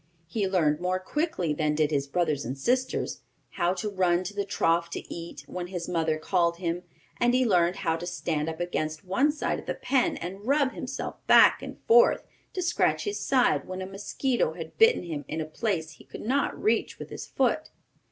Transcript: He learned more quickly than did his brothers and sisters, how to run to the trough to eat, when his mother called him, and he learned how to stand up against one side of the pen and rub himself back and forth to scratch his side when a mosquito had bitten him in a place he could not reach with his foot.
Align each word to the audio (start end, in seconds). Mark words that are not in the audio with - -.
He 0.25 0.47
learned 0.47 0.79
more 0.79 0.97
quickly 0.97 1.53
than 1.53 1.75
did 1.75 1.91
his 1.91 2.07
brothers 2.07 2.43
and 2.43 2.57
sisters, 2.57 3.21
how 3.51 3.75
to 3.75 3.87
run 3.87 4.23
to 4.23 4.33
the 4.33 4.45
trough 4.45 4.89
to 4.89 5.13
eat, 5.13 5.43
when 5.45 5.67
his 5.67 5.87
mother 5.87 6.17
called 6.17 6.57
him, 6.57 6.81
and 7.19 7.35
he 7.35 7.45
learned 7.45 7.75
how 7.75 7.97
to 7.97 8.07
stand 8.07 8.49
up 8.49 8.59
against 8.59 9.05
one 9.05 9.31
side 9.31 9.59
of 9.59 9.67
the 9.67 9.75
pen 9.75 10.17
and 10.17 10.47
rub 10.47 10.71
himself 10.71 11.17
back 11.27 11.61
and 11.61 11.77
forth 11.83 12.23
to 12.53 12.63
scratch 12.63 13.03
his 13.03 13.19
side 13.19 13.67
when 13.67 13.79
a 13.79 13.85
mosquito 13.85 14.53
had 14.53 14.75
bitten 14.79 15.03
him 15.03 15.23
in 15.27 15.39
a 15.39 15.45
place 15.45 15.91
he 15.91 16.03
could 16.03 16.21
not 16.25 16.59
reach 16.59 16.97
with 16.97 17.11
his 17.11 17.27
foot. 17.27 17.69